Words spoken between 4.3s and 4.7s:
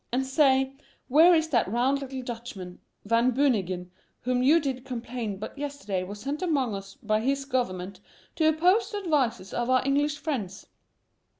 you